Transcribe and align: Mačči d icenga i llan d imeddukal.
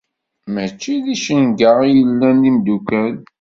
Mačči 0.53 0.93
d 1.03 1.05
icenga 1.15 1.71
i 1.89 1.91
llan 2.09 2.37
d 2.41 2.43
imeddukal. 2.49 3.15